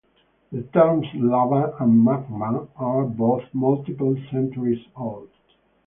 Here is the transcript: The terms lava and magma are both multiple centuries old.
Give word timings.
The 0.51 0.63
terms 0.63 1.05
lava 1.13 1.75
and 1.79 2.03
magma 2.03 2.67
are 2.75 3.05
both 3.05 3.43
multiple 3.53 4.17
centuries 4.31 4.83
old. 4.95 5.29